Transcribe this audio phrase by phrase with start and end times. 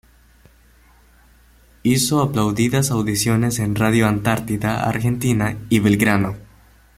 [1.83, 6.37] Hizo aplaudidas audiciones en Radio Antártida, Argentina y Belgrano.